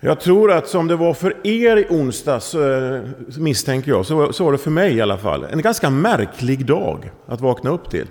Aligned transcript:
Jag 0.00 0.20
tror 0.20 0.52
att 0.52 0.68
som 0.68 0.86
det 0.86 0.96
var 0.96 1.14
för 1.14 1.46
er 1.46 1.76
i 1.76 1.86
onsdags, 1.90 2.54
eh, 2.54 3.02
misstänker 3.38 3.90
jag, 3.90 4.06
så 4.06 4.44
var 4.44 4.52
det 4.52 4.58
för 4.58 4.70
mig 4.70 4.94
i 4.94 5.00
alla 5.00 5.18
fall. 5.18 5.44
En 5.44 5.62
ganska 5.62 5.90
märklig 5.90 6.66
dag 6.66 7.10
att 7.26 7.40
vakna 7.40 7.70
upp 7.70 7.90
till. 7.90 8.06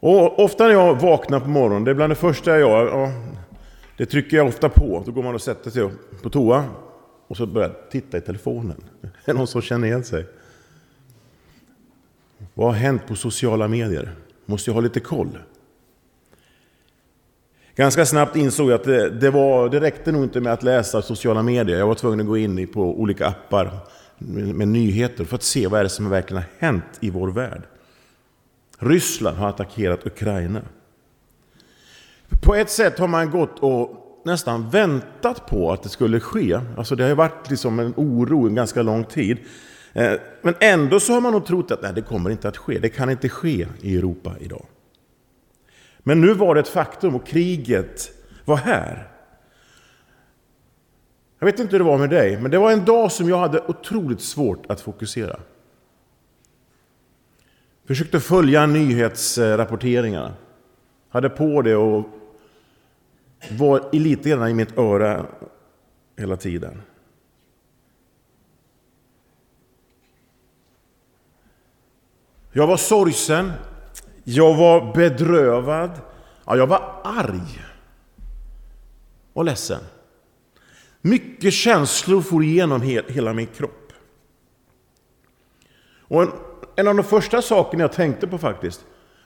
Och 0.00 0.44
ofta 0.44 0.64
när 0.64 0.72
jag 0.72 1.00
vaknar 1.00 1.40
på 1.40 1.48
morgonen, 1.48 1.84
det 1.84 1.90
är 1.90 1.94
bland 1.94 2.10
det 2.10 2.16
första 2.16 2.50
jag 2.50 2.60
gör, 2.60 2.86
ja, 2.86 3.12
det 3.96 4.06
trycker 4.06 4.36
jag 4.36 4.46
ofta 4.46 4.68
på. 4.68 5.02
Då 5.06 5.12
går 5.12 5.22
man 5.22 5.34
och 5.34 5.42
sätter 5.42 5.70
sig 5.70 5.88
på 6.22 6.30
toa 6.30 6.64
och 7.28 7.36
så 7.36 7.46
börjar 7.46 7.68
jag 7.68 7.90
titta 7.90 8.18
i 8.18 8.20
telefonen. 8.20 8.84
Det 9.24 9.30
Är 9.30 9.34
någon 9.34 9.46
som 9.46 9.62
känner 9.62 9.88
igen 9.88 10.04
sig? 10.04 10.26
Vad 12.54 12.66
har 12.66 12.74
hänt 12.74 13.06
på 13.06 13.14
sociala 13.14 13.68
medier? 13.68 14.12
Måste 14.46 14.70
jag 14.70 14.74
ha 14.74 14.80
lite 14.80 15.00
koll. 15.00 15.38
Ganska 17.76 18.06
snabbt 18.06 18.36
insåg 18.36 18.70
jag 18.70 18.74
att 18.74 18.84
det, 18.84 19.10
det, 19.10 19.30
var, 19.30 19.68
det 19.68 19.80
räckte 19.80 20.12
nog 20.12 20.22
inte 20.22 20.40
med 20.40 20.52
att 20.52 20.62
läsa 20.62 21.02
sociala 21.02 21.42
medier. 21.42 21.78
Jag 21.78 21.86
var 21.86 21.94
tvungen 21.94 22.20
att 22.20 22.26
gå 22.26 22.36
in 22.36 22.66
på 22.66 23.00
olika 23.00 23.26
appar 23.26 23.70
med, 24.18 24.54
med 24.54 24.68
nyheter 24.68 25.24
för 25.24 25.36
att 25.36 25.42
se 25.42 25.66
vad 25.66 25.80
är 25.80 25.84
det 25.84 25.90
som 25.90 26.10
verkligen 26.10 26.42
har 26.42 26.66
hänt 26.66 26.84
i 27.00 27.10
vår 27.10 27.28
värld. 27.28 27.62
Ryssland 28.78 29.36
har 29.36 29.48
attackerat 29.48 30.06
Ukraina. 30.06 30.62
På 32.42 32.54
ett 32.54 32.70
sätt 32.70 32.98
har 32.98 33.08
man 33.08 33.30
gått 33.30 33.58
och 33.58 34.02
nästan 34.24 34.70
väntat 34.70 35.46
på 35.46 35.72
att 35.72 35.82
det 35.82 35.88
skulle 35.88 36.20
ske. 36.20 36.60
Alltså 36.76 36.96
det 36.96 37.04
har 37.04 37.14
varit 37.14 37.50
liksom 37.50 37.78
en 37.78 37.94
oro 37.96 38.46
en 38.46 38.54
ganska 38.54 38.82
lång 38.82 39.04
tid. 39.04 39.38
Eh, 39.92 40.12
men 40.42 40.54
ändå 40.60 41.00
så 41.00 41.12
har 41.12 41.20
man 41.20 41.32
nog 41.32 41.46
trott 41.46 41.70
att 41.70 41.82
nej, 41.82 41.92
det 41.94 42.02
kommer 42.02 42.30
inte 42.30 42.48
att 42.48 42.56
ske. 42.56 42.78
Det 42.78 42.88
kan 42.88 43.10
inte 43.10 43.28
ske 43.28 43.66
i 43.80 43.96
Europa 43.96 44.34
idag. 44.40 44.66
Men 46.02 46.20
nu 46.20 46.34
var 46.34 46.54
det 46.54 46.60
ett 46.60 46.68
faktum 46.68 47.14
och 47.14 47.26
kriget 47.26 48.12
var 48.44 48.56
här. 48.56 49.08
Jag 51.38 51.46
vet 51.46 51.58
inte 51.58 51.72
hur 51.72 51.78
det 51.78 51.90
var 51.90 51.98
med 51.98 52.10
dig, 52.10 52.40
men 52.40 52.50
det 52.50 52.58
var 52.58 52.72
en 52.72 52.84
dag 52.84 53.12
som 53.12 53.28
jag 53.28 53.38
hade 53.38 53.60
otroligt 53.60 54.20
svårt 54.20 54.66
att 54.70 54.80
fokusera. 54.80 55.40
Försökte 57.84 58.20
följa 58.20 58.66
nyhetsrapporteringarna. 58.66 60.34
Hade 61.08 61.28
på 61.28 61.62
det 61.62 61.76
och 61.76 62.08
var 63.50 63.88
lite 63.92 64.28
grann 64.28 64.48
i 64.48 64.54
mitt 64.54 64.78
öra 64.78 65.26
hela 66.16 66.36
tiden. 66.36 66.82
Jag 72.52 72.66
var 72.66 72.76
sorgsen, 72.76 73.52
jag 74.24 74.56
var 74.56 74.94
bedrövad, 74.94 75.90
ja, 76.44 76.56
jag 76.56 76.66
var 76.66 77.00
arg 77.04 77.64
och 79.32 79.44
ledsen. 79.44 79.80
Mycket 81.00 81.52
känslor 81.52 82.20
for 82.20 82.44
igenom 82.44 82.82
hela 83.08 83.32
min 83.32 83.46
kropp. 83.46 83.92
Och 85.98 86.22
en, 86.22 86.32
en 86.76 86.88
av 86.88 86.94
de 86.94 87.02
första 87.02 87.42
sakerna 87.42 87.82
jag 87.82 87.92
tänkte 87.92 88.26
på 88.26 88.38
faktiskt, 88.38 88.84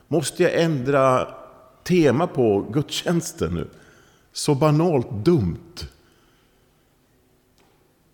måste 0.09 0.43
jag 0.43 0.61
ändra 0.61 1.35
tema 1.85 2.27
på 2.27 2.61
gudstjänsten 2.61 3.55
nu? 3.55 3.69
Så 4.33 4.55
banalt 4.55 5.11
dumt. 5.11 5.87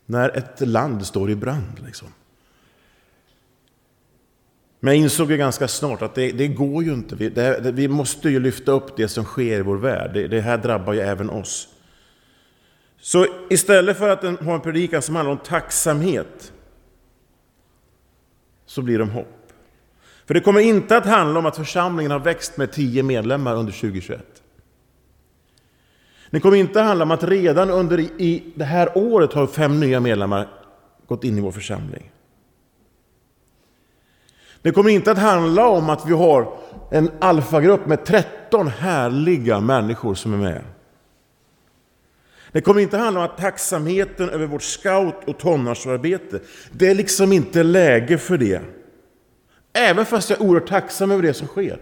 När 0.06 0.36
ett 0.36 0.68
land 0.68 1.06
står 1.06 1.30
i 1.30 1.36
brand. 1.36 1.80
Liksom. 1.84 2.08
Men 4.84 4.94
jag 4.94 5.02
insåg 5.02 5.30
ju 5.30 5.36
ganska 5.36 5.68
snart 5.68 6.02
att 6.02 6.14
det, 6.14 6.32
det 6.32 6.48
går 6.48 6.84
ju 6.84 6.92
inte. 6.92 7.16
Vi, 7.16 7.28
det, 7.28 7.72
vi, 7.72 7.88
måste 7.88 8.28
ju 8.28 8.40
lyfta 8.40 8.72
upp 8.72 8.96
det 8.96 9.08
som 9.08 9.24
sker 9.24 9.58
i 9.58 9.62
vår 9.62 9.76
värld. 9.76 10.10
Det, 10.14 10.28
det 10.28 10.40
här 10.40 10.58
drabbar 10.58 10.92
ju 10.92 11.00
även 11.00 11.30
oss. 11.30 11.68
Så 13.00 13.26
istället 13.50 13.98
för 13.98 14.08
att 14.08 14.40
ha 14.40 14.54
en 14.54 14.60
predikan 14.60 15.02
som 15.02 15.16
handlar 15.16 15.32
om 15.32 15.38
tacksamhet, 15.38 16.52
så 18.66 18.82
blir 18.82 18.98
de 18.98 19.10
hopp. 19.10 19.52
För 20.26 20.34
det 20.34 20.40
kommer 20.40 20.60
inte 20.60 20.96
att 20.96 21.06
handla 21.06 21.38
om 21.38 21.46
att 21.46 21.56
församlingen 21.56 22.10
har 22.10 22.20
växt 22.20 22.56
med 22.56 22.72
tio 22.72 23.02
medlemmar 23.02 23.56
under 23.56 23.72
2021. 23.72 24.42
Det 26.30 26.40
kommer 26.40 26.56
inte 26.56 26.80
att 26.80 26.86
handla 26.86 27.04
om 27.04 27.10
att 27.10 27.24
redan 27.24 27.70
under 27.70 28.00
i 28.00 28.52
det 28.54 28.64
här 28.64 28.98
året 28.98 29.32
har 29.32 29.46
fem 29.46 29.80
nya 29.80 30.00
medlemmar 30.00 30.48
gått 31.06 31.24
in 31.24 31.38
i 31.38 31.40
vår 31.40 31.52
församling. 31.52 32.12
Det 34.62 34.72
kommer 34.72 34.90
inte 34.90 35.10
att 35.10 35.18
handla 35.18 35.68
om 35.68 35.90
att 35.90 36.06
vi 36.06 36.12
har 36.12 36.52
en 36.90 37.10
alfagrupp 37.20 37.86
med 37.86 38.04
13 38.04 38.68
härliga 38.68 39.60
människor 39.60 40.14
som 40.14 40.34
är 40.34 40.38
med. 40.38 40.62
Det 42.52 42.60
kommer 42.60 42.80
inte 42.80 42.96
att 42.96 43.02
handla 43.02 43.20
om 43.20 43.26
att 43.26 43.38
tacksamheten 43.38 44.30
över 44.30 44.46
vårt 44.46 44.62
scout 44.62 45.14
och 45.26 45.38
tonårsarbete, 45.38 46.40
det 46.72 46.88
är 46.88 46.94
liksom 46.94 47.32
inte 47.32 47.62
läge 47.62 48.18
för 48.18 48.38
det. 48.38 48.60
Även 49.72 50.06
fast 50.06 50.30
jag 50.30 50.40
är 50.40 50.44
oerhört 50.44 50.68
tacksam 50.68 51.10
över 51.10 51.22
det 51.22 51.34
som 51.34 51.46
sker. 51.46 51.80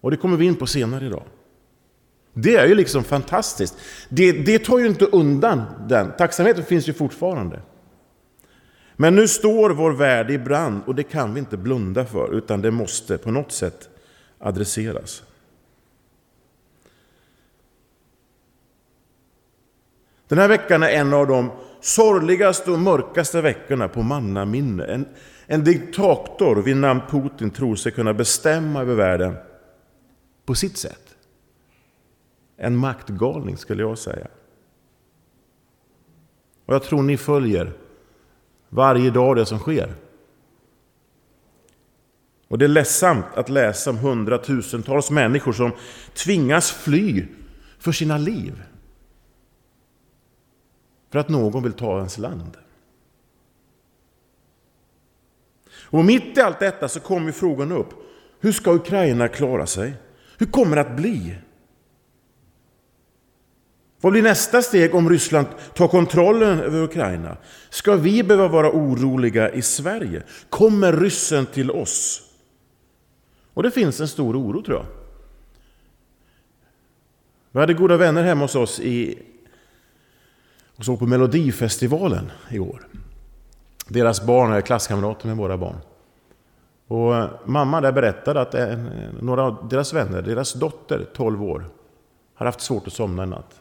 Och 0.00 0.10
det 0.10 0.16
kommer 0.16 0.36
vi 0.36 0.46
in 0.46 0.56
på 0.56 0.66
senare 0.66 1.06
idag. 1.06 1.22
Det 2.32 2.56
är 2.56 2.66
ju 2.66 2.74
liksom 2.74 3.04
fantastiskt. 3.04 3.76
Det, 4.08 4.32
det 4.32 4.58
tar 4.58 4.78
ju 4.78 4.86
inte 4.86 5.04
undan 5.04 5.62
den. 5.88 6.12
Tacksamheten 6.18 6.64
finns 6.64 6.88
ju 6.88 6.92
fortfarande. 6.92 7.62
Men 8.96 9.14
nu 9.14 9.28
står 9.28 9.70
vår 9.70 9.90
värld 9.90 10.30
i 10.30 10.38
brand 10.38 10.82
och 10.86 10.94
det 10.94 11.02
kan 11.02 11.34
vi 11.34 11.40
inte 11.40 11.56
blunda 11.56 12.04
för, 12.04 12.34
utan 12.34 12.62
det 12.62 12.70
måste 12.70 13.18
på 13.18 13.30
något 13.30 13.52
sätt 13.52 13.88
adresseras. 14.38 15.22
Den 20.28 20.38
här 20.38 20.48
veckan 20.48 20.82
är 20.82 20.88
en 20.88 21.14
av 21.14 21.26
de 21.26 21.50
sorgligaste 21.80 22.70
och 22.70 22.78
mörkaste 22.78 23.40
veckorna 23.40 23.88
på 23.88 24.02
mannaminne. 24.02 24.84
En, 24.84 25.08
en 25.46 25.64
diktator 25.64 26.56
vid 26.56 26.76
namn 26.76 27.00
Putin 27.10 27.50
tror 27.50 27.76
sig 27.76 27.92
kunna 27.92 28.14
bestämma 28.14 28.80
över 28.80 28.94
världen 28.94 29.34
på 30.44 30.54
sitt 30.54 30.76
sätt. 30.76 31.16
En 32.56 32.76
maktgalning 32.76 33.56
skulle 33.56 33.82
jag 33.82 33.98
säga. 33.98 34.26
Och 36.66 36.74
jag 36.74 36.82
tror 36.82 37.02
ni 37.02 37.16
följer 37.16 37.72
varje 38.74 39.10
dag 39.10 39.36
det 39.36 39.46
som 39.46 39.58
sker. 39.58 39.94
Och 42.48 42.58
det 42.58 42.64
är 42.64 42.68
ledsamt 42.68 43.24
att 43.34 43.48
läsa 43.48 43.90
om 43.90 43.98
hundratusentals 43.98 45.10
människor 45.10 45.52
som 45.52 45.72
tvingas 46.14 46.72
fly 46.72 47.26
för 47.78 47.92
sina 47.92 48.18
liv. 48.18 48.62
För 51.10 51.18
att 51.18 51.28
någon 51.28 51.62
vill 51.62 51.72
ta 51.72 51.96
ens 51.96 52.18
land. 52.18 52.56
Och 55.66 56.04
mitt 56.04 56.38
i 56.38 56.40
allt 56.40 56.58
detta 56.58 56.88
så 56.88 57.00
kommer 57.00 57.32
frågan 57.32 57.72
upp. 57.72 57.88
Hur 58.40 58.52
ska 58.52 58.72
Ukraina 58.72 59.28
klara 59.28 59.66
sig? 59.66 59.94
Hur 60.38 60.46
kommer 60.46 60.76
det 60.76 60.82
att 60.82 60.96
bli? 60.96 61.38
Vad 64.04 64.12
blir 64.12 64.22
nästa 64.22 64.62
steg 64.62 64.94
om 64.94 65.10
Ryssland 65.10 65.46
tar 65.74 65.88
kontrollen 65.88 66.60
över 66.60 66.82
Ukraina? 66.82 67.36
Ska 67.70 67.96
vi 67.96 68.22
behöva 68.22 68.48
vara 68.48 68.70
oroliga 68.70 69.50
i 69.50 69.62
Sverige? 69.62 70.22
Kommer 70.50 70.92
ryssen 70.92 71.46
till 71.46 71.70
oss? 71.70 72.22
Och 73.54 73.62
det 73.62 73.70
finns 73.70 74.00
en 74.00 74.08
stor 74.08 74.36
oro 74.36 74.62
tror 74.62 74.76
jag. 74.76 74.86
Vi 77.52 77.60
hade 77.60 77.74
goda 77.74 77.96
vänner 77.96 78.22
hemma 78.22 78.44
hos 78.44 78.54
oss 78.54 78.80
i, 78.80 79.18
och 80.76 80.84
såg 80.84 80.98
på 80.98 81.06
Melodifestivalen 81.06 82.32
i 82.50 82.58
år. 82.58 82.86
Deras 83.88 84.26
barn 84.26 84.52
är 84.52 84.60
klasskamrater 84.60 85.26
med 85.26 85.36
våra 85.36 85.58
barn. 85.58 85.76
Och 86.86 87.14
mamma 87.44 87.80
där 87.80 87.92
berättade 87.92 88.40
att 88.40 88.54
några 89.20 89.42
av 89.42 89.68
deras 89.68 89.92
vänner, 89.92 90.22
deras 90.22 90.52
dotter, 90.52 91.06
12 91.14 91.42
år, 91.42 91.64
har 92.34 92.46
haft 92.46 92.60
svårt 92.60 92.86
att 92.86 92.92
somna 92.92 93.22
en 93.22 93.30
natt. 93.30 93.60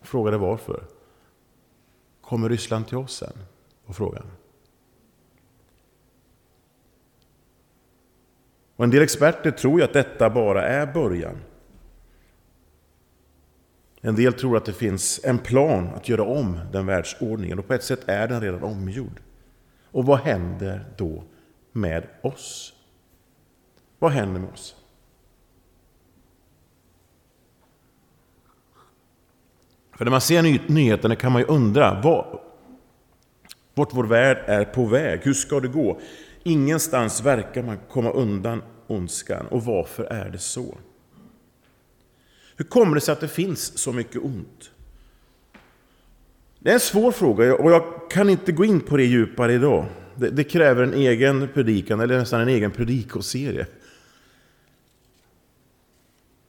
Frågade 0.00 0.38
varför. 0.38 0.84
Kommer 2.20 2.48
Ryssland 2.48 2.88
till 2.88 2.96
oss 2.96 3.16
sen? 3.16 3.38
Var 3.86 3.94
frågan. 3.94 4.26
Och 8.76 8.84
en 8.84 8.90
del 8.90 9.02
experter 9.02 9.50
tror 9.50 9.78
ju 9.78 9.84
att 9.84 9.92
detta 9.92 10.30
bara 10.30 10.62
är 10.62 10.86
början. 10.86 11.36
En 14.00 14.14
del 14.14 14.32
tror 14.32 14.56
att 14.56 14.64
det 14.64 14.72
finns 14.72 15.20
en 15.24 15.38
plan 15.38 15.88
att 15.88 16.08
göra 16.08 16.22
om 16.22 16.60
den 16.72 16.86
världsordningen 16.86 17.58
och 17.58 17.66
på 17.66 17.74
ett 17.74 17.84
sätt 17.84 18.08
är 18.08 18.28
den 18.28 18.40
redan 18.40 18.62
omgjord. 18.62 19.20
Och 19.84 20.06
vad 20.06 20.18
händer 20.18 20.84
då 20.96 21.24
med 21.72 22.06
oss? 22.22 22.74
Vad 23.98 24.10
händer 24.10 24.40
med 24.40 24.50
oss? 24.52 24.79
För 30.00 30.04
när 30.04 30.10
man 30.10 30.20
ser 30.20 30.70
nyheterna 30.72 31.16
kan 31.16 31.32
man 31.32 31.42
ju 31.42 31.48
undra 31.48 32.00
vad, 32.00 32.38
vart 33.74 33.94
vår 33.94 34.04
värld 34.04 34.44
är 34.46 34.64
på 34.64 34.86
väg. 34.86 35.20
Hur 35.22 35.32
ska 35.32 35.60
det 35.60 35.68
gå? 35.68 36.00
Ingenstans 36.42 37.22
verkar 37.22 37.62
man 37.62 37.78
komma 37.90 38.10
undan 38.10 38.62
ondskan. 38.86 39.46
Och 39.46 39.64
varför 39.64 40.04
är 40.04 40.30
det 40.30 40.38
så? 40.38 40.78
Hur 42.56 42.64
kommer 42.64 42.94
det 42.94 43.00
sig 43.00 43.12
att 43.12 43.20
det 43.20 43.28
finns 43.28 43.78
så 43.78 43.92
mycket 43.92 44.22
ont? 44.22 44.70
Det 46.58 46.70
är 46.70 46.74
en 46.74 46.80
svår 46.80 47.12
fråga 47.12 47.54
och 47.54 47.72
jag 47.72 48.10
kan 48.10 48.30
inte 48.30 48.52
gå 48.52 48.64
in 48.64 48.80
på 48.80 48.96
det 48.96 49.04
djupare 49.04 49.52
idag. 49.52 49.86
Det, 50.14 50.30
det 50.30 50.44
kräver 50.44 50.82
en 50.82 50.94
egen 50.94 51.48
predikan, 51.54 52.00
eller 52.00 52.18
nästan 52.18 52.40
en 52.40 52.48
egen 52.48 52.70
predikoserie. 52.70 53.66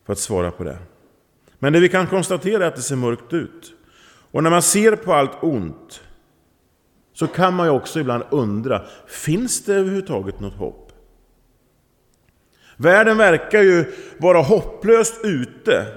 För 0.06 0.14
att 0.14 0.20
svara 0.20 0.52
på 0.52 0.64
det. 0.64 0.78
Men 1.64 1.74
det 1.74 1.80
vi 1.80 1.90
kan 1.90 2.08
konstatera 2.08 2.64
är 2.64 2.68
att 2.68 2.76
det 2.76 2.82
ser 2.82 2.96
mörkt 2.96 3.34
ut. 3.34 3.74
Och 4.32 4.44
när 4.44 4.50
man 4.50 4.62
ser 4.62 4.96
på 4.96 5.14
allt 5.14 5.44
ont 5.44 6.02
så 7.14 7.28
kan 7.28 7.54
man 7.54 7.68
ju 7.68 7.72
också 7.72 8.00
ibland 8.00 8.24
undra, 8.30 8.86
finns 9.08 9.64
det 9.64 9.74
överhuvudtaget 9.74 10.40
något 10.40 10.54
hopp? 10.54 10.92
Världen 12.78 13.18
verkar 13.18 13.62
ju 13.62 13.94
vara 14.18 14.42
hopplöst 14.42 15.20
ute. 15.24 15.88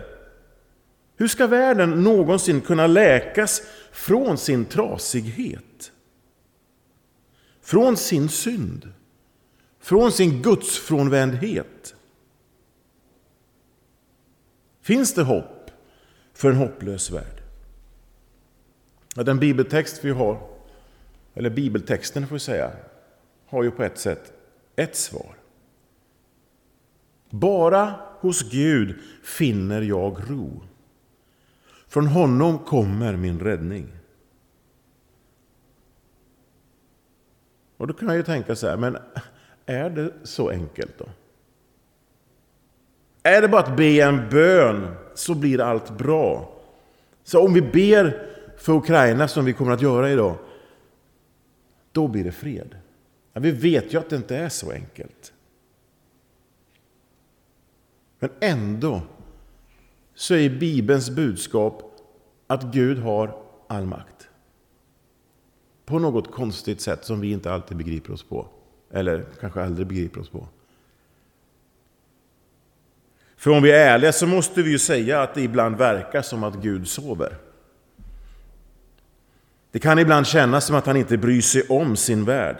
Hur 1.16 1.28
ska 1.28 1.46
världen 1.46 1.90
någonsin 1.90 2.60
kunna 2.60 2.86
läkas 2.86 3.62
från 3.92 4.38
sin 4.38 4.64
trasighet? 4.64 5.92
Från 7.62 7.96
sin 7.96 8.28
synd? 8.28 8.92
Från 9.80 10.12
sin 10.12 10.42
gudsfrånvändhet? 10.42 11.94
Finns 14.82 15.14
det 15.14 15.22
hopp 15.22 15.53
för 16.34 16.50
en 16.50 16.56
hopplös 16.56 17.10
värld? 17.10 17.42
Den 19.14 19.38
bibeltext 19.38 20.04
vi 20.04 20.10
har, 20.10 20.48
eller 21.34 21.50
bibeltexten 21.50 22.26
får 22.26 22.34
vi 22.34 22.40
säga, 22.40 22.70
har 23.46 23.62
ju 23.62 23.70
på 23.70 23.82
ett 23.82 23.98
sätt 23.98 24.32
ett 24.76 24.96
svar. 24.96 25.36
Bara 27.30 27.94
hos 28.20 28.50
Gud 28.50 28.98
finner 29.24 29.82
jag 29.82 30.16
ro. 30.28 30.62
Från 31.88 32.06
honom 32.06 32.58
kommer 32.58 33.16
min 33.16 33.40
räddning. 33.40 33.88
Och 37.76 37.86
då 37.86 37.94
kan 37.94 38.08
jag 38.08 38.16
ju 38.16 38.22
tänka 38.22 38.56
så 38.56 38.68
här, 38.68 38.76
men 38.76 38.96
är 39.66 39.90
det 39.90 40.12
så 40.22 40.50
enkelt 40.50 40.98
då? 40.98 41.06
Är 43.22 43.42
det 43.42 43.48
bara 43.48 43.62
att 43.62 43.76
be 43.76 44.00
en 44.00 44.28
bön 44.30 44.94
så 45.14 45.34
blir 45.34 45.60
allt 45.60 45.98
bra? 45.98 46.52
Så 47.22 47.44
om 47.44 47.54
vi 47.54 47.62
ber 47.62 48.26
för 48.58 48.72
Ukraina 48.72 49.28
som 49.28 49.44
vi 49.44 49.52
kommer 49.52 49.72
att 49.72 49.82
göra 49.82 50.10
idag, 50.10 50.36
då 51.92 52.08
blir 52.08 52.24
det 52.24 52.32
fred. 52.32 52.76
Ja, 53.32 53.40
vi 53.40 53.50
vet 53.50 53.94
ju 53.94 53.98
att 53.98 54.10
det 54.10 54.16
inte 54.16 54.36
är 54.36 54.48
så 54.48 54.70
enkelt. 54.70 55.32
Men 58.18 58.30
ändå 58.40 59.02
så 60.14 60.34
är 60.34 60.50
Bibelns 60.50 61.10
budskap 61.10 62.00
att 62.46 62.62
Gud 62.62 62.98
har 62.98 63.42
all 63.66 63.86
makt. 63.86 64.28
På 65.84 65.98
något 65.98 66.32
konstigt 66.32 66.80
sätt 66.80 67.04
som 67.04 67.20
vi 67.20 67.32
inte 67.32 67.52
alltid 67.52 67.76
begriper 67.76 68.12
oss 68.12 68.22
på. 68.22 68.46
Eller 68.90 69.24
kanske 69.40 69.62
aldrig 69.62 69.86
begriper 69.86 70.20
oss 70.20 70.28
på. 70.28 70.48
För 73.44 73.50
om 73.50 73.62
vi 73.62 73.70
är 73.70 73.94
ärliga 73.94 74.12
så 74.12 74.26
måste 74.26 74.62
vi 74.62 74.70
ju 74.70 74.78
säga 74.78 75.22
att 75.22 75.34
det 75.34 75.42
ibland 75.42 75.76
verkar 75.76 76.22
som 76.22 76.44
att 76.44 76.54
Gud 76.54 76.88
sover. 76.88 77.36
Det 79.70 79.78
kan 79.78 79.98
ibland 79.98 80.26
kännas 80.26 80.66
som 80.66 80.76
att 80.76 80.86
han 80.86 80.96
inte 80.96 81.16
bryr 81.16 81.40
sig 81.40 81.62
om 81.68 81.96
sin 81.96 82.24
värld. 82.24 82.56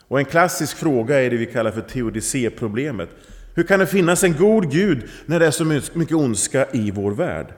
Och 0.00 0.18
en 0.18 0.24
klassisk 0.24 0.76
fråga 0.76 1.20
är 1.20 1.30
det 1.30 1.36
vi 1.36 1.46
kallar 1.46 1.70
för 1.70 1.80
teodicéproblemet. 1.80 3.08
Hur 3.54 3.62
kan 3.62 3.80
det 3.80 3.86
finnas 3.86 4.24
en 4.24 4.36
god 4.36 4.70
Gud 4.70 5.10
när 5.26 5.40
det 5.40 5.46
är 5.46 5.50
så 5.50 5.64
mycket 5.98 6.16
ondska 6.16 6.66
i 6.72 6.90
vår 6.90 7.10
värld? 7.10 7.54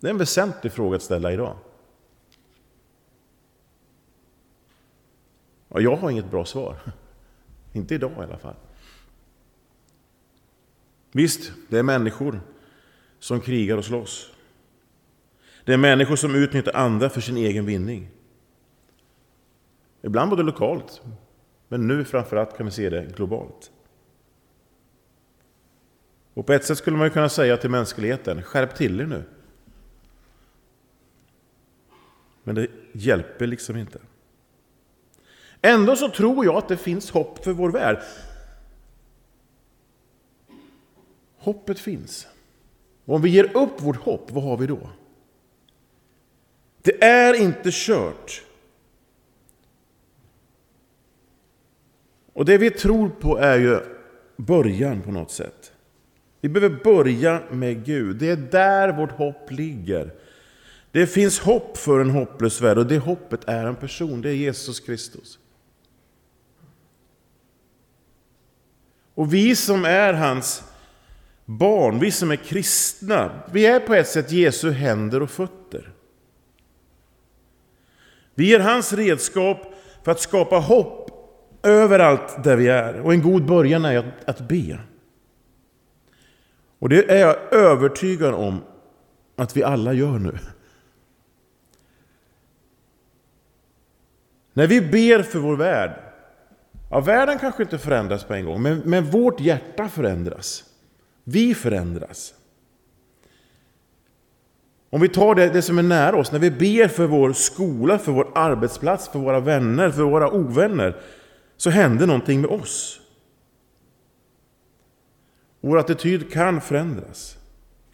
Det 0.00 0.06
är 0.06 0.10
en 0.10 0.18
väsentlig 0.18 0.72
fråga 0.72 0.96
att 0.96 1.02
ställa 1.02 1.32
idag. 1.32 1.56
Och 5.68 5.82
jag 5.82 5.96
har 5.96 6.10
inget 6.10 6.30
bra 6.30 6.44
svar. 6.44 6.76
Inte 7.72 7.94
idag 7.94 8.12
i 8.18 8.22
alla 8.22 8.38
fall. 8.38 8.54
Visst, 11.12 11.52
det 11.68 11.78
är 11.78 11.82
människor 11.82 12.40
som 13.18 13.40
krigar 13.40 13.76
och 13.76 13.84
slåss. 13.84 14.30
Det 15.64 15.72
är 15.72 15.76
människor 15.76 16.16
som 16.16 16.34
utnyttjar 16.34 16.76
andra 16.76 17.10
för 17.10 17.20
sin 17.20 17.36
egen 17.36 17.66
vinning. 17.66 18.08
Ibland 20.02 20.30
både 20.30 20.42
lokalt, 20.42 21.02
men 21.68 21.86
nu 21.86 22.04
framförallt 22.04 22.56
kan 22.56 22.66
vi 22.66 22.72
se 22.72 22.90
det 22.90 23.16
globalt. 23.16 23.70
Och 26.34 26.46
på 26.46 26.52
ett 26.52 26.64
sätt 26.64 26.78
skulle 26.78 26.96
man 26.96 27.10
kunna 27.10 27.28
säga 27.28 27.56
till 27.56 27.70
mänskligheten, 27.70 28.42
skärp 28.42 28.76
till 28.76 29.00
er 29.00 29.06
nu. 29.06 29.24
Men 32.42 32.54
det 32.54 32.66
hjälper 32.92 33.46
liksom 33.46 33.76
inte. 33.76 33.98
Ändå 35.62 35.96
så 35.96 36.08
tror 36.08 36.44
jag 36.44 36.56
att 36.56 36.68
det 36.68 36.76
finns 36.76 37.10
hopp 37.10 37.44
för 37.44 37.52
vår 37.52 37.70
värld. 37.70 38.02
Hoppet 41.48 41.78
finns. 41.78 42.26
Och 43.04 43.14
om 43.14 43.22
vi 43.22 43.30
ger 43.30 43.56
upp 43.56 43.80
vårt 43.82 43.96
hopp, 43.96 44.30
vad 44.30 44.44
har 44.44 44.56
vi 44.56 44.66
då? 44.66 44.90
Det 46.82 47.04
är 47.04 47.34
inte 47.34 47.70
kört. 47.72 48.42
Och 52.32 52.44
det 52.44 52.58
vi 52.58 52.70
tror 52.70 53.08
på 53.08 53.38
är 53.38 53.58
ju 53.58 53.80
början 54.36 55.02
på 55.02 55.10
något 55.10 55.30
sätt. 55.30 55.72
Vi 56.40 56.48
behöver 56.48 56.84
börja 56.84 57.42
med 57.50 57.84
Gud. 57.84 58.16
Det 58.16 58.30
är 58.30 58.36
där 58.36 58.92
vårt 58.92 59.12
hopp 59.12 59.50
ligger. 59.50 60.14
Det 60.92 61.06
finns 61.06 61.38
hopp 61.38 61.76
för 61.76 62.00
en 62.00 62.10
hopplös 62.10 62.60
värld 62.60 62.78
och 62.78 62.86
det 62.86 62.98
hoppet 62.98 63.48
är 63.48 63.64
en 63.64 63.76
person, 63.76 64.22
det 64.22 64.30
är 64.30 64.34
Jesus 64.34 64.80
Kristus. 64.80 65.38
Och 69.14 69.34
vi 69.34 69.56
som 69.56 69.84
är 69.84 70.12
hans 70.12 70.67
barn, 71.48 71.98
vi 71.98 72.10
som 72.10 72.30
är 72.30 72.36
kristna, 72.36 73.42
vi 73.52 73.66
är 73.66 73.80
på 73.80 73.94
ett 73.94 74.08
sätt 74.08 74.32
Jesu 74.32 74.70
händer 74.70 75.22
och 75.22 75.30
fötter. 75.30 75.92
Vi 78.34 78.54
är 78.54 78.60
hans 78.60 78.92
redskap 78.92 79.74
för 80.04 80.12
att 80.12 80.20
skapa 80.20 80.56
hopp 80.58 81.10
överallt 81.62 82.44
där 82.44 82.56
vi 82.56 82.68
är. 82.68 83.00
Och 83.00 83.12
en 83.12 83.22
god 83.22 83.46
början 83.46 83.84
är 83.84 83.98
att, 83.98 84.28
att 84.28 84.48
be. 84.48 84.78
Och 86.78 86.88
det 86.88 87.10
är 87.10 87.16
jag 87.16 87.54
övertygad 87.54 88.34
om 88.34 88.60
att 89.36 89.56
vi 89.56 89.62
alla 89.62 89.92
gör 89.92 90.18
nu. 90.18 90.38
När 94.52 94.66
vi 94.66 94.80
ber 94.80 95.22
för 95.22 95.38
vår 95.38 95.56
värld, 95.56 95.90
ja 96.90 97.00
världen 97.00 97.38
kanske 97.38 97.62
inte 97.62 97.78
förändras 97.78 98.24
på 98.24 98.34
en 98.34 98.44
gång, 98.44 98.62
men, 98.62 98.78
men 98.78 99.04
vårt 99.04 99.40
hjärta 99.40 99.88
förändras. 99.88 100.67
Vi 101.30 101.54
förändras. 101.54 102.34
Om 104.90 105.00
vi 105.00 105.08
tar 105.08 105.34
det, 105.34 105.48
det 105.48 105.62
som 105.62 105.78
är 105.78 105.82
nära 105.82 106.16
oss, 106.16 106.32
när 106.32 106.38
vi 106.38 106.50
ber 106.50 106.88
för 106.88 107.06
vår 107.06 107.32
skola, 107.32 107.98
för 107.98 108.12
vår 108.12 108.32
arbetsplats, 108.34 109.08
för 109.08 109.18
våra 109.18 109.40
vänner, 109.40 109.90
för 109.90 110.02
våra 110.02 110.32
ovänner, 110.32 111.00
så 111.56 111.70
händer 111.70 112.06
någonting 112.06 112.40
med 112.40 112.50
oss. 112.50 113.00
Vår 115.60 115.78
attityd 115.78 116.32
kan 116.32 116.60
förändras 116.60 117.38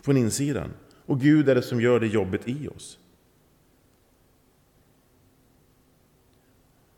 från 0.02 0.16
insidan. 0.16 0.70
Och 1.06 1.20
Gud 1.20 1.48
är 1.48 1.54
det 1.54 1.62
som 1.62 1.80
gör 1.80 2.00
det 2.00 2.06
jobbet 2.06 2.48
i 2.48 2.68
oss. 2.68 2.98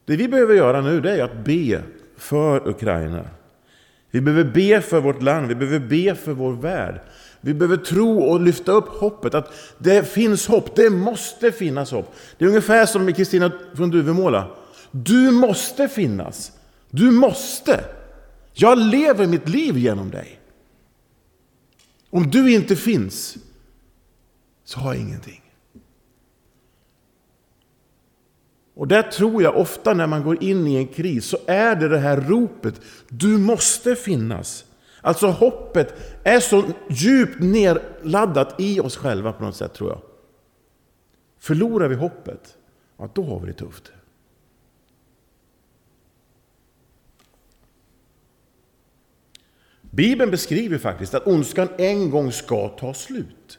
Det 0.05 0.17
vi 0.17 0.29
behöver 0.29 0.55
göra 0.55 0.81
nu 0.81 1.01
det 1.01 1.13
är 1.13 1.25
att 1.25 1.45
be 1.45 1.83
för 2.17 2.69
Ukraina. 2.69 3.25
Vi 4.11 4.21
behöver 4.21 4.53
be 4.53 4.81
för 4.81 5.01
vårt 5.01 5.23
land, 5.23 5.49
vi 5.49 5.55
behöver 5.55 5.87
be 5.89 6.15
för 6.15 6.33
vår 6.33 6.53
värld. 6.53 7.01
Vi 7.41 7.55
behöver 7.55 7.77
tro 7.77 8.19
och 8.19 8.41
lyfta 8.41 8.73
upp 8.73 8.89
hoppet, 8.89 9.35
att 9.35 9.53
det 9.79 10.09
finns 10.09 10.47
hopp, 10.47 10.77
det 10.77 10.91
måste 10.91 11.53
finnas 11.53 11.91
hopp. 11.91 12.15
Det 12.39 12.45
är 12.45 12.49
ungefär 12.49 12.87
som 12.87 13.05
med 13.05 13.17
Kristina 13.17 13.53
från 13.75 13.91
Duvemåla. 13.91 14.51
Du 14.91 15.31
måste 15.31 15.89
finnas. 15.89 16.53
Du 16.91 17.11
måste. 17.11 17.85
Jag 18.53 18.79
lever 18.79 19.27
mitt 19.27 19.49
liv 19.49 19.79
genom 19.79 20.11
dig. 20.11 20.41
Om 22.11 22.31
du 22.31 22.53
inte 22.53 22.77
finns, 22.77 23.37
så 24.65 24.81
har 24.81 24.95
jag 24.95 25.03
ingenting. 25.03 25.43
Och 28.77 28.89
där 28.89 29.03
tror 29.03 29.43
jag 29.43 29.57
ofta 29.57 29.95
när 29.95 30.07
man 30.07 30.23
går 30.23 30.43
in 30.43 30.67
i 30.67 30.77
en 30.77 30.87
kris 30.87 31.25
så 31.25 31.39
är 31.47 31.77
det 31.77 31.89
det 31.89 31.99
här 31.99 32.21
ropet, 32.21 32.81
du 33.09 33.39
måste 33.39 33.95
finnas. 33.95 34.65
Alltså 35.01 35.27
hoppet 35.27 35.95
är 36.23 36.41
så 36.41 36.65
djupt 36.89 37.41
nerladdat 37.41 38.55
i 38.59 38.81
oss 38.81 38.97
själva 38.97 39.33
på 39.33 39.45
något 39.45 39.57
sätt 39.57 39.75
tror 39.75 39.91
jag. 39.91 40.01
Förlorar 41.39 41.89
vi 41.89 41.95
hoppet, 41.95 42.57
ja 42.97 43.11
då 43.15 43.25
har 43.25 43.41
vi 43.41 43.47
det 43.47 43.53
tufft. 43.53 43.93
Bibeln 49.81 50.31
beskriver 50.31 50.79
faktiskt 50.79 51.15
att 51.15 51.27
ondskan 51.27 51.69
en 51.79 52.11
gång 52.11 52.33
ska 52.33 52.69
ta 52.69 52.95
slut. 52.95 53.59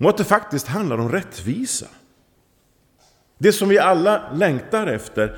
Och 0.00 0.08
att 0.08 0.16
det 0.16 0.24
faktiskt 0.24 0.66
handlar 0.66 0.98
om 0.98 1.12
rättvisa. 1.12 1.86
Det 3.38 3.52
som 3.52 3.68
vi 3.68 3.78
alla 3.78 4.32
längtar 4.32 4.86
efter. 4.86 5.36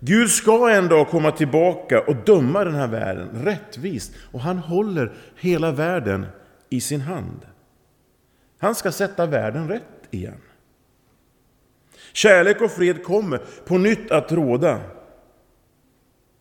Gud 0.00 0.30
ska 0.30 0.70
en 0.70 0.88
dag 0.88 1.08
komma 1.08 1.30
tillbaka 1.30 2.00
och 2.00 2.16
döma 2.16 2.64
den 2.64 2.74
här 2.74 2.86
världen 2.86 3.28
rättvist. 3.44 4.12
Och 4.32 4.40
han 4.40 4.58
håller 4.58 5.12
hela 5.36 5.72
världen 5.72 6.26
i 6.68 6.80
sin 6.80 7.00
hand. 7.00 7.46
Han 8.58 8.74
ska 8.74 8.92
sätta 8.92 9.26
världen 9.26 9.68
rätt 9.68 9.82
igen. 10.10 10.40
Kärlek 12.12 12.60
och 12.60 12.70
fred 12.70 13.04
kommer 13.04 13.40
på 13.66 13.78
nytt 13.78 14.10
att 14.10 14.32
råda. 14.32 14.80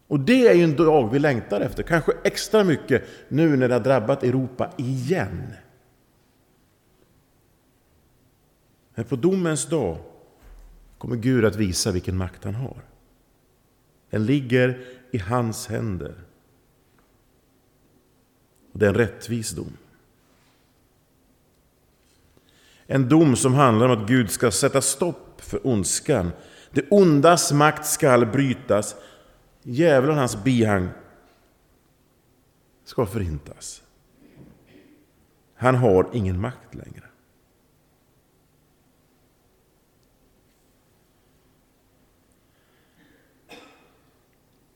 Och 0.08 0.20
det 0.20 0.48
är 0.48 0.54
ju 0.54 0.64
en 0.64 0.76
dag 0.76 1.12
vi 1.12 1.20
längtar 1.20 1.62
efter, 1.62 1.84
kanske 1.84 2.12
extra 2.24 2.64
mycket 2.64 3.04
nu 3.28 3.58
när 3.58 3.68
det 3.68 3.74
har 3.74 3.82
drabbat 3.82 4.24
Europa 4.24 4.70
igen. 4.78 5.54
Men 8.96 9.06
på 9.06 9.16
domens 9.16 9.66
dag 9.66 9.98
kommer 10.98 11.16
Gud 11.16 11.46
att 11.46 11.56
visa 11.56 11.92
vilken 11.92 12.18
makt 12.18 12.44
han 12.44 12.56
har. 12.56 12.78
Den 14.10 14.26
ligger 14.26 14.86
i 15.12 15.18
hans 15.18 15.68
händer. 15.68 16.16
Och 18.74 18.80
det 18.80 18.86
är 18.86 18.90
en 18.90 18.96
rättvis 18.96 19.52
dom. 19.52 19.78
En 22.86 23.10
dom 23.10 23.36
som 23.36 23.54
handlar 23.54 23.90
om 23.90 24.02
att 24.02 24.10
Gud 24.10 24.32
ska 24.32 24.52
sätta 24.52 24.82
stopp 24.82 25.42
för 25.42 25.68
ondskan. 25.68 26.32
Det 26.72 26.86
ondas 26.90 27.52
makt 27.52 27.86
skall 27.86 28.26
brytas. 28.26 28.96
Djävulen 29.64 30.16
och 30.16 30.20
hans 30.20 30.44
bihang 30.44 30.90
ska 32.84 33.06
förintas. 33.06 33.82
Han 35.56 35.76
har 35.76 36.10
ingen 36.14 36.42
makt 36.42 36.76
längre. 36.76 37.13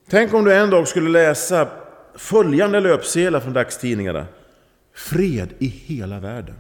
Tänk 0.10 0.34
om 0.34 0.46
du 0.46 0.54
en 0.54 0.70
dag 0.70 0.88
skulle 0.88 1.10
läsa 1.10 1.70
följande 2.16 2.80
löpsedlar 2.80 3.40
från 3.40 3.54
dagstidningarna. 3.54 4.28
Fred 4.94 5.50
i 5.60 5.68
hela 5.68 6.20
världen. 6.20 6.56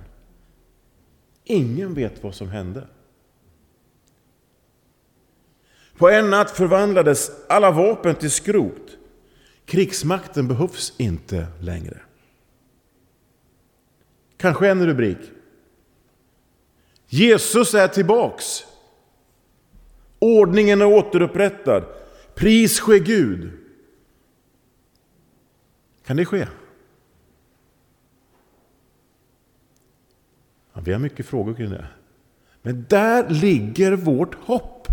Ingen 1.43 1.93
vet 1.93 2.23
vad 2.23 2.35
som 2.35 2.49
hände. 2.49 2.87
På 5.97 6.09
en 6.09 6.29
natt 6.29 6.51
förvandlades 6.51 7.31
alla 7.49 7.71
vapen 7.71 8.15
till 8.15 8.31
skrot. 8.31 8.97
Krigsmakten 9.65 10.47
behövs 10.47 10.93
inte 10.97 11.47
längre. 11.61 11.97
Kanske 14.37 14.69
en 14.69 14.85
rubrik. 14.85 15.17
Jesus 17.07 17.73
är 17.73 17.87
tillbaks. 17.87 18.63
Ordningen 20.19 20.81
är 20.81 20.85
återupprättad. 20.85 21.83
Pris 22.37 22.79
ske 22.79 22.99
Gud. 22.99 23.51
Kan 26.05 26.17
det 26.17 26.25
ske? 26.25 26.47
Ja, 30.73 30.81
vi 30.81 30.93
har 30.93 30.99
mycket 30.99 31.25
frågor 31.25 31.53
kring 31.53 31.69
det. 31.69 31.87
Men 32.61 32.85
där 32.89 33.29
ligger 33.29 33.91
vårt 33.91 34.35
hopp. 34.35 34.87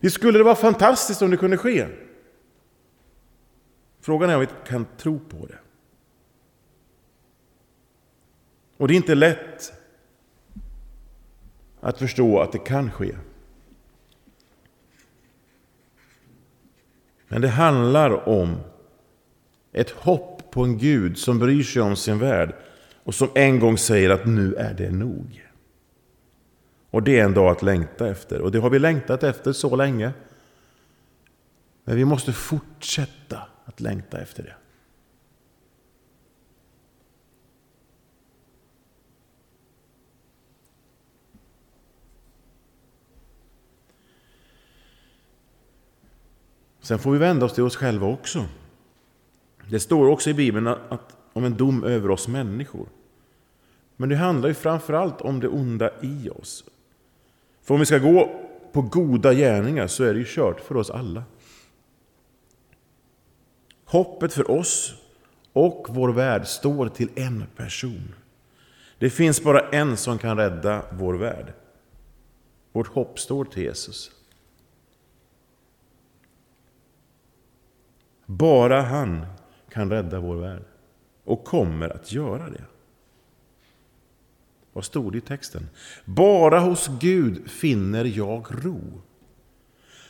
Visst 0.00 0.16
skulle 0.16 0.38
det 0.38 0.44
vara 0.44 0.54
fantastiskt 0.54 1.22
om 1.22 1.30
det 1.30 1.36
kunde 1.36 1.56
ske? 1.56 1.88
Frågan 4.00 4.30
är 4.30 4.34
om 4.34 4.40
vi 4.40 4.48
kan 4.66 4.86
tro 4.96 5.18
på 5.18 5.46
det. 5.46 5.58
Och 8.76 8.88
det 8.88 8.94
är 8.94 8.96
inte 8.96 9.14
lätt 9.14 9.77
att 11.80 11.98
förstå 11.98 12.40
att 12.40 12.52
det 12.52 12.58
kan 12.58 12.90
ske. 12.90 13.14
Men 17.28 17.42
det 17.42 17.48
handlar 17.48 18.28
om 18.28 18.56
ett 19.72 19.90
hopp 19.90 20.50
på 20.50 20.64
en 20.64 20.78
Gud 20.78 21.18
som 21.18 21.38
bryr 21.38 21.62
sig 21.62 21.82
om 21.82 21.96
sin 21.96 22.18
värld 22.18 22.54
och 23.04 23.14
som 23.14 23.28
en 23.34 23.60
gång 23.60 23.78
säger 23.78 24.10
att 24.10 24.26
nu 24.26 24.54
är 24.54 24.74
det 24.74 24.90
nog. 24.90 25.48
Och 26.90 27.02
det 27.02 27.18
är 27.18 27.24
en 27.24 27.34
dag 27.34 27.50
att 27.50 27.62
längta 27.62 28.08
efter. 28.08 28.40
Och 28.40 28.52
det 28.52 28.58
har 28.58 28.70
vi 28.70 28.78
längtat 28.78 29.22
efter 29.22 29.52
så 29.52 29.76
länge. 29.76 30.12
Men 31.84 31.96
vi 31.96 32.04
måste 32.04 32.32
fortsätta 32.32 33.42
att 33.64 33.80
längta 33.80 34.20
efter 34.20 34.42
det. 34.42 34.54
Sen 46.88 46.98
får 46.98 47.12
vi 47.12 47.18
vända 47.18 47.46
oss 47.46 47.52
till 47.52 47.64
oss 47.64 47.76
själva 47.76 48.06
också. 48.06 48.44
Det 49.70 49.80
står 49.80 50.08
också 50.08 50.30
i 50.30 50.34
Bibeln 50.34 50.66
att, 50.66 51.16
om 51.32 51.44
en 51.44 51.56
dom 51.56 51.84
över 51.84 52.10
oss 52.10 52.28
människor. 52.28 52.88
Men 53.96 54.08
det 54.08 54.16
handlar 54.16 54.48
ju 54.48 54.54
framförallt 54.54 55.20
om 55.20 55.40
det 55.40 55.48
onda 55.48 55.90
i 56.02 56.30
oss. 56.30 56.64
För 57.62 57.74
om 57.74 57.80
vi 57.80 57.86
ska 57.86 57.98
gå 57.98 58.40
på 58.72 58.82
goda 58.82 59.34
gärningar 59.34 59.86
så 59.86 60.04
är 60.04 60.12
det 60.12 60.18
ju 60.18 60.24
kört 60.28 60.60
för 60.60 60.76
oss 60.76 60.90
alla. 60.90 61.22
Hoppet 63.84 64.32
för 64.32 64.50
oss 64.50 64.94
och 65.52 65.86
vår 65.88 66.08
värld 66.08 66.46
står 66.46 66.88
till 66.88 67.08
en 67.14 67.44
person. 67.56 68.14
Det 68.98 69.10
finns 69.10 69.42
bara 69.42 69.68
en 69.68 69.96
som 69.96 70.18
kan 70.18 70.36
rädda 70.36 70.82
vår 70.92 71.14
värld. 71.14 71.52
Vårt 72.72 72.88
hopp 72.88 73.18
står 73.18 73.44
till 73.44 73.62
Jesus. 73.62 74.17
Bara 78.30 78.80
han 78.82 79.26
kan 79.68 79.90
rädda 79.90 80.20
vår 80.20 80.36
värld 80.36 80.62
och 81.24 81.44
kommer 81.44 81.88
att 81.88 82.12
göra 82.12 82.50
det. 82.50 82.64
Vad 84.72 84.84
stod 84.84 85.12
det 85.12 85.18
i 85.18 85.20
texten? 85.20 85.68
Bara 86.04 86.60
hos 86.60 86.88
Gud 87.00 87.50
finner 87.50 88.04
jag 88.04 88.46
ro. 88.64 88.80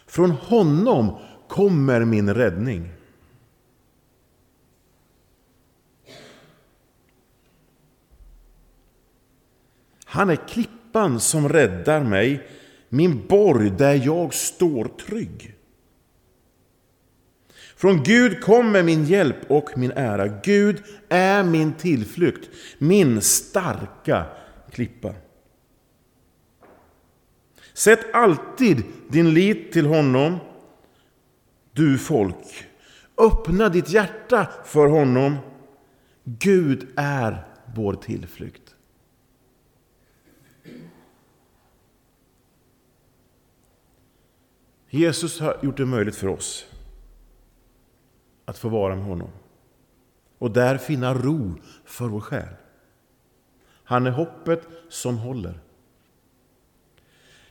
Från 0.06 0.30
honom 0.30 1.18
kommer 1.48 2.04
min 2.04 2.34
räddning. 2.34 2.90
Han 10.04 10.30
är 10.30 10.48
klippan 10.48 11.20
som 11.20 11.48
räddar 11.48 12.04
mig, 12.04 12.48
min 12.88 13.26
borg 13.26 13.70
där 13.70 13.94
jag 13.94 14.34
står 14.34 14.84
trygg. 14.84 15.57
Från 17.78 18.02
Gud 18.02 18.40
kommer 18.40 18.82
min 18.82 19.04
hjälp 19.04 19.50
och 19.50 19.70
min 19.76 19.90
ära. 19.90 20.28
Gud 20.28 20.82
är 21.08 21.42
min 21.42 21.72
tillflykt, 21.72 22.48
min 22.78 23.20
starka 23.20 24.26
klippa. 24.70 25.14
Sätt 27.72 28.14
alltid 28.14 28.82
din 29.08 29.34
lit 29.34 29.72
till 29.72 29.86
honom, 29.86 30.38
du 31.72 31.98
folk. 31.98 32.66
Öppna 33.16 33.68
ditt 33.68 33.90
hjärta 33.90 34.48
för 34.64 34.86
honom. 34.86 35.36
Gud 36.24 36.88
är 36.96 37.46
vår 37.74 37.94
tillflykt. 37.94 38.74
Jesus 44.90 45.40
har 45.40 45.58
gjort 45.62 45.76
det 45.76 45.86
möjligt 45.86 46.16
för 46.16 46.28
oss 46.28 46.66
att 48.48 48.58
få 48.58 48.68
vara 48.68 48.94
med 48.94 49.04
honom. 49.04 49.28
Och 50.38 50.50
där 50.50 50.78
finna 50.78 51.14
ro 51.14 51.54
för 51.84 52.04
vår 52.08 52.20
själ. 52.20 52.54
Han 53.84 54.06
är 54.06 54.10
hoppet 54.10 54.68
som 54.88 55.18
håller. 55.18 55.60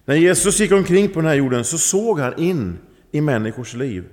När 0.06 0.16
Jesus 0.16 0.60
gick 0.60 0.72
omkring 0.72 1.10
på 1.10 1.20
den 1.20 1.26
här 1.30 1.36
jorden 1.36 1.64
så 1.64 1.78
såg 1.78 2.20
han 2.20 2.40
in 2.40 2.78
i 3.12 3.22
människors 3.22 3.74
liv. 3.74 4.10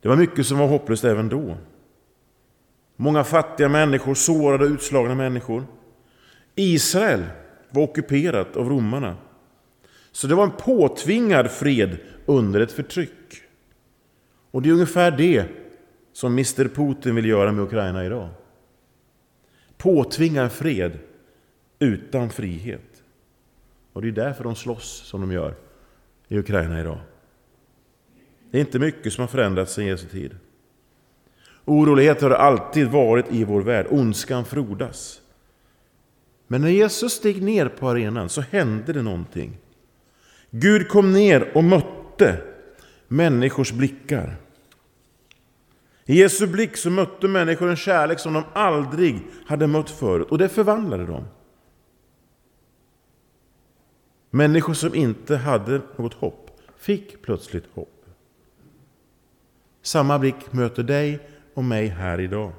Det 0.00 0.08
var 0.08 0.16
mycket 0.16 0.46
som 0.46 0.58
var 0.58 0.66
hopplöst 0.66 1.04
även 1.04 1.28
då. 1.28 1.56
Många 2.96 3.24
fattiga 3.24 3.68
människor, 3.68 4.14
sårade 4.14 4.64
och 4.64 4.70
utslagna 4.70 5.14
människor. 5.14 5.66
Israel 6.54 7.24
var 7.70 7.82
ockuperat 7.82 8.56
av 8.56 8.68
romarna. 8.68 9.16
Så 10.12 10.26
det 10.26 10.34
var 10.34 10.44
en 10.44 10.56
påtvingad 10.58 11.50
fred 11.50 11.98
under 12.26 12.60
ett 12.60 12.72
förtryck. 12.72 13.45
Och 14.50 14.62
det 14.62 14.68
är 14.68 14.72
ungefär 14.72 15.10
det 15.10 15.46
som 16.12 16.32
Mr 16.32 16.68
Putin 16.68 17.14
vill 17.14 17.26
göra 17.26 17.52
med 17.52 17.64
Ukraina 17.64 18.06
idag. 18.06 18.28
Påtvinga 19.76 20.42
en 20.42 20.50
fred 20.50 20.98
utan 21.78 22.30
frihet. 22.30 23.02
Och 23.92 24.02
det 24.02 24.08
är 24.08 24.12
därför 24.12 24.44
de 24.44 24.56
slåss 24.56 25.02
som 25.04 25.20
de 25.20 25.32
gör 25.32 25.54
i 26.28 26.38
Ukraina 26.38 26.80
idag. 26.80 26.98
Det 28.50 28.58
är 28.58 28.60
inte 28.60 28.78
mycket 28.78 29.12
som 29.12 29.22
har 29.22 29.28
förändrats 29.28 29.72
sedan 29.72 29.86
Jesu 29.86 30.06
tid. 30.06 30.36
Oroligheter 31.64 32.30
har 32.30 32.36
alltid 32.36 32.86
varit 32.86 33.32
i 33.32 33.44
vår 33.44 33.62
värld. 33.62 33.86
Ondskan 33.90 34.44
frodas. 34.44 35.20
Men 36.46 36.60
när 36.60 36.68
Jesus 36.68 37.12
steg 37.12 37.42
ner 37.42 37.68
på 37.68 37.88
arenan 37.88 38.28
så 38.28 38.40
hände 38.40 38.92
det 38.92 39.02
någonting. 39.02 39.58
Gud 40.50 40.88
kom 40.88 41.12
ner 41.12 41.56
och 41.56 41.64
mötte 41.64 42.42
människors 43.08 43.72
blickar. 43.72 44.36
I 46.04 46.20
Jesu 46.20 46.46
blick 46.46 46.76
så 46.76 46.90
mötte 46.90 47.28
människor 47.28 47.70
en 47.70 47.76
kärlek 47.76 48.18
som 48.18 48.32
de 48.32 48.44
aldrig 48.52 49.20
hade 49.46 49.66
mött 49.66 49.90
förut 49.90 50.30
och 50.30 50.38
det 50.38 50.48
förvandlade 50.48 51.06
dem. 51.06 51.24
Människor 54.30 54.74
som 54.74 54.94
inte 54.94 55.36
hade 55.36 55.80
något 55.96 56.14
hopp 56.14 56.60
fick 56.76 57.22
plötsligt 57.22 57.64
hopp. 57.74 58.04
Samma 59.82 60.18
blick 60.18 60.52
möter 60.52 60.82
dig 60.82 61.18
och 61.54 61.64
mig 61.64 61.86
här 61.86 62.20
idag. 62.20 62.52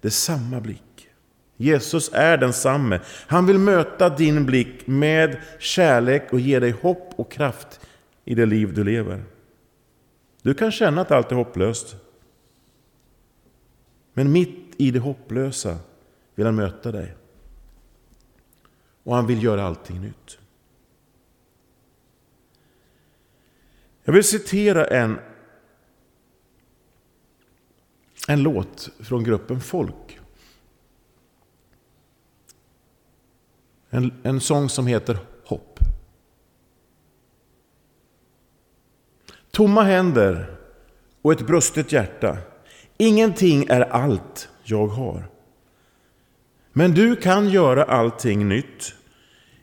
Det 0.00 0.08
är 0.08 0.12
samma 0.12 0.60
blick. 0.60 1.08
Jesus 1.56 2.10
är 2.12 2.36
densamme. 2.36 3.00
Han 3.26 3.46
vill 3.46 3.58
möta 3.58 4.08
din 4.08 4.46
blick 4.46 4.86
med 4.86 5.36
kärlek 5.58 6.32
och 6.32 6.40
ge 6.40 6.58
dig 6.58 6.70
hopp 6.70 7.12
och 7.16 7.32
kraft 7.32 7.80
i 8.24 8.34
det 8.34 8.46
liv 8.46 8.74
du 8.74 8.84
lever. 8.84 9.22
Du 10.46 10.54
kan 10.54 10.72
känna 10.72 11.00
att 11.00 11.10
allt 11.10 11.32
är 11.32 11.36
hopplöst. 11.36 11.96
Men 14.12 14.32
mitt 14.32 14.74
i 14.76 14.90
det 14.90 14.98
hopplösa 14.98 15.78
vill 16.34 16.46
han 16.46 16.54
möta 16.54 16.92
dig. 16.92 17.16
Och 19.02 19.14
han 19.14 19.26
vill 19.26 19.42
göra 19.42 19.62
allting 19.62 20.00
nytt. 20.00 20.38
Jag 24.04 24.12
vill 24.12 24.24
citera 24.24 24.86
en, 24.86 25.18
en 28.28 28.42
låt 28.42 28.90
från 28.98 29.24
gruppen 29.24 29.60
Folk. 29.60 30.20
En, 33.90 34.20
en 34.22 34.40
sång 34.40 34.68
som 34.68 34.86
heter 34.86 35.18
Hopp. 35.44 35.80
Tomma 39.56 39.82
händer 39.82 40.46
och 41.22 41.32
ett 41.32 41.46
brustet 41.46 41.92
hjärta. 41.92 42.38
Ingenting 42.96 43.66
är 43.68 43.80
allt 43.80 44.48
jag 44.64 44.86
har. 44.86 45.24
Men 46.72 46.92
du 46.92 47.16
kan 47.16 47.48
göra 47.48 47.84
allting 47.84 48.48
nytt. 48.48 48.94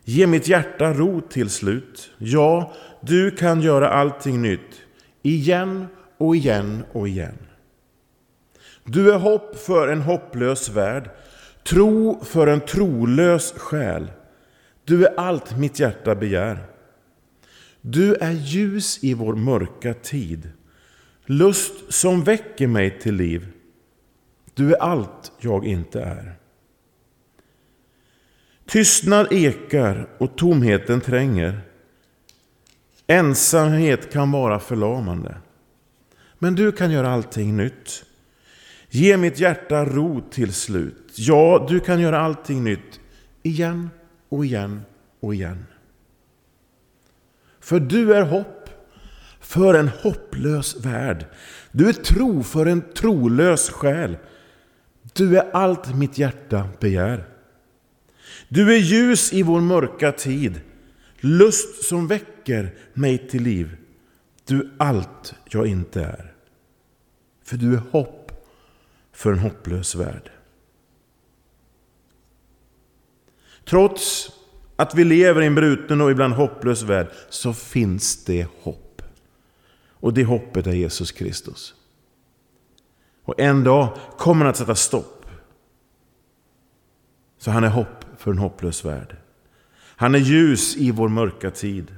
Ge 0.03 0.27
mitt 0.27 0.47
hjärta 0.47 0.93
ro 0.93 1.21
till 1.21 1.49
slut. 1.49 2.11
Ja, 2.17 2.73
du 3.01 3.31
kan 3.31 3.61
göra 3.61 3.89
allting 3.89 4.41
nytt. 4.41 4.81
Igen 5.21 5.87
och 6.17 6.35
igen 6.35 6.83
och 6.91 7.07
igen. 7.07 7.37
Du 8.83 9.11
är 9.13 9.19
hopp 9.19 9.57
för 9.57 9.87
en 9.87 10.01
hopplös 10.01 10.69
värld. 10.69 11.09
Tro 11.63 12.23
för 12.23 12.47
en 12.47 12.61
trolös 12.61 13.53
själ. 13.57 14.11
Du 14.85 15.05
är 15.05 15.19
allt 15.19 15.57
mitt 15.57 15.79
hjärta 15.79 16.15
begär. 16.15 16.72
Du 17.85 18.15
är 18.15 18.31
ljus 18.31 19.03
i 19.03 19.13
vår 19.13 19.35
mörka 19.35 19.93
tid. 19.93 20.49
Lust 21.25 21.93
som 21.93 22.23
väcker 22.23 22.67
mig 22.67 22.99
till 22.99 23.15
liv. 23.15 23.47
Du 24.53 24.73
är 24.73 24.81
allt 24.81 25.31
jag 25.39 25.65
inte 25.65 26.01
är. 26.01 26.35
Tystnad 28.65 29.27
ekar 29.31 30.09
och 30.17 30.37
tomheten 30.37 31.01
tränger. 31.01 31.61
Ensamhet 33.07 34.13
kan 34.13 34.31
vara 34.31 34.59
förlamande. 34.59 35.37
Men 36.39 36.55
du 36.55 36.71
kan 36.71 36.91
göra 36.91 37.09
allting 37.09 37.57
nytt. 37.57 38.05
Ge 38.89 39.17
mitt 39.17 39.39
hjärta 39.39 39.85
ro 39.85 40.21
till 40.31 40.53
slut. 40.53 41.13
Ja, 41.15 41.65
du 41.69 41.79
kan 41.79 41.99
göra 41.99 42.19
allting 42.19 42.63
nytt. 42.63 42.99
Igen 43.43 43.89
och 44.29 44.45
igen 44.45 44.81
och 45.19 45.33
igen. 45.33 45.65
För 47.63 47.79
du 47.79 48.13
är 48.13 48.21
hopp 48.21 48.69
för 49.39 49.73
en 49.73 49.87
hopplös 49.87 50.85
värld. 50.85 51.25
Du 51.71 51.89
är 51.89 51.93
tro 51.93 52.43
för 52.43 52.65
en 52.65 52.81
trolös 52.93 53.69
själ. 53.69 54.17
Du 55.13 55.37
är 55.37 55.51
allt 55.51 55.95
mitt 55.95 56.17
hjärta 56.17 56.69
begär. 56.79 57.25
Du 58.49 58.73
är 58.73 58.77
ljus 58.77 59.33
i 59.33 59.43
vår 59.43 59.61
mörka 59.61 60.11
tid, 60.11 60.61
lust 61.19 61.83
som 61.83 62.07
väcker 62.07 62.75
mig 62.93 63.27
till 63.27 63.43
liv. 63.43 63.77
Du 64.45 64.59
är 64.59 64.69
allt 64.77 65.35
jag 65.49 65.67
inte 65.67 66.01
är. 66.01 66.33
För 67.43 67.57
du 67.57 67.73
är 67.73 67.81
hopp 67.91 68.31
för 69.13 69.31
en 69.31 69.39
hopplös 69.39 69.95
värld. 69.95 70.31
Trots 73.65 74.31
att 74.83 74.95
vi 74.95 75.03
lever 75.03 75.41
i 75.41 75.45
en 75.45 75.55
bruten 75.55 76.01
och 76.01 76.11
ibland 76.11 76.33
hopplös 76.33 76.81
värld 76.81 77.07
så 77.29 77.53
finns 77.53 78.25
det 78.25 78.47
hopp. 78.61 79.01
Och 79.89 80.13
det 80.13 80.23
hoppet 80.23 80.67
är 80.67 80.71
Jesus 80.71 81.11
Kristus. 81.11 81.73
Och 83.23 83.39
en 83.39 83.63
dag 83.63 83.97
kommer 84.17 84.45
han 84.45 84.49
att 84.49 84.57
sätta 84.57 84.75
stopp. 84.75 85.25
Så 87.37 87.51
han 87.51 87.63
är 87.63 87.69
hopp 87.69 88.05
för 88.17 88.31
en 88.31 88.37
hopplös 88.37 88.85
värld. 88.85 89.15
Han 89.75 90.15
är 90.15 90.19
ljus 90.19 90.77
i 90.77 90.91
vår 90.91 91.09
mörka 91.09 91.51
tid. 91.51 91.95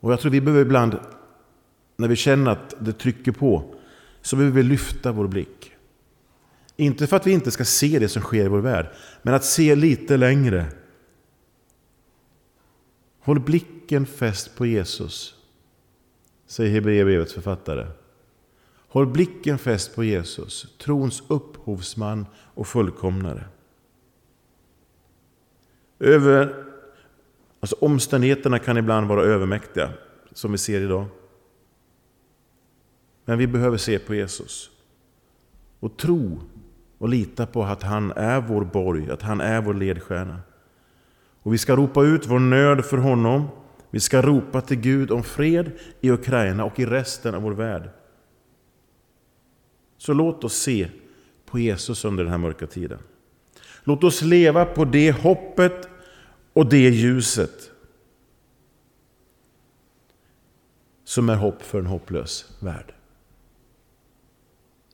Och 0.00 0.12
jag 0.12 0.20
tror 0.20 0.32
vi 0.32 0.40
behöver 0.40 0.62
ibland, 0.62 0.98
när 1.96 2.08
vi 2.08 2.16
känner 2.16 2.50
att 2.50 2.74
det 2.78 2.92
trycker 2.92 3.32
på, 3.32 3.74
så 4.22 4.36
behöver 4.36 4.56
vi 4.56 4.62
lyfta 4.62 5.12
vår 5.12 5.28
blick. 5.28 5.72
Inte 6.76 7.06
för 7.06 7.16
att 7.16 7.26
vi 7.26 7.32
inte 7.32 7.50
ska 7.50 7.64
se 7.64 7.98
det 7.98 8.08
som 8.08 8.22
sker 8.22 8.44
i 8.44 8.48
vår 8.48 8.60
värld, 8.60 8.86
men 9.22 9.34
att 9.34 9.44
se 9.44 9.74
lite 9.74 10.16
längre. 10.16 10.66
Håll 13.24 13.40
blicken 13.40 14.06
fäst 14.06 14.56
på 14.56 14.66
Jesus, 14.66 15.34
säger 16.46 16.70
Hebreerbrevets 16.70 17.34
författare. 17.34 17.86
Håll 18.88 19.06
blicken 19.06 19.58
fäst 19.58 19.94
på 19.94 20.04
Jesus, 20.04 20.76
trons 20.78 21.22
upphovsman 21.28 22.26
och 22.54 22.66
fullkomnare. 22.66 23.44
Över, 25.98 26.64
alltså 27.60 27.76
omständigheterna 27.80 28.58
kan 28.58 28.76
ibland 28.76 29.08
vara 29.08 29.22
övermäktiga, 29.22 29.90
som 30.32 30.52
vi 30.52 30.58
ser 30.58 30.80
idag. 30.80 31.06
Men 33.24 33.38
vi 33.38 33.46
behöver 33.46 33.76
se 33.76 33.98
på 33.98 34.14
Jesus 34.14 34.70
och 35.80 35.96
tro 35.96 36.40
och 36.98 37.08
lita 37.08 37.46
på 37.46 37.64
att 37.64 37.82
han 37.82 38.12
är 38.12 38.40
vår 38.40 38.64
borg, 38.64 39.10
att 39.10 39.22
han 39.22 39.40
är 39.40 39.60
vår 39.60 39.74
ledstjärna. 39.74 40.40
Och 41.42 41.54
vi 41.54 41.58
ska 41.58 41.76
ropa 41.76 42.02
ut 42.02 42.26
vår 42.26 42.38
nöd 42.38 42.84
för 42.84 42.96
honom. 42.98 43.48
Vi 43.90 44.00
ska 44.00 44.22
ropa 44.22 44.60
till 44.60 44.80
Gud 44.80 45.10
om 45.10 45.22
fred 45.22 45.70
i 46.00 46.10
Ukraina 46.10 46.64
och 46.64 46.80
i 46.80 46.86
resten 46.86 47.34
av 47.34 47.42
vår 47.42 47.52
värld. 47.52 47.90
Så 49.96 50.12
låt 50.12 50.44
oss 50.44 50.54
se 50.54 50.88
på 51.46 51.58
Jesus 51.58 52.04
under 52.04 52.24
den 52.24 52.30
här 52.30 52.38
mörka 52.38 52.66
tiden. 52.66 52.98
Låt 53.84 54.04
oss 54.04 54.22
leva 54.22 54.64
på 54.64 54.84
det 54.84 55.12
hoppet 55.12 55.88
och 56.52 56.68
det 56.68 56.90
ljuset 56.90 57.70
som 61.04 61.28
är 61.28 61.36
hopp 61.36 61.62
för 61.62 61.78
en 61.78 61.86
hopplös 61.86 62.56
värld. 62.60 62.94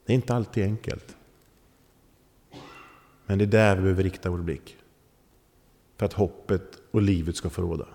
Det 0.07 0.13
är 0.13 0.15
inte 0.15 0.35
alltid 0.35 0.65
enkelt. 0.65 1.17
Men 3.27 3.39
det 3.39 3.45
är 3.45 3.47
där 3.47 3.77
vi 3.77 3.83
behöver 3.83 4.03
rikta 4.03 4.31
vår 4.31 4.39
blick. 4.39 4.78
För 5.99 6.07
att 6.07 6.13
hoppet 6.13 6.63
och 6.91 7.03
livet 7.03 7.37
ska 7.37 7.51
få 7.51 7.63
råda. 7.63 7.87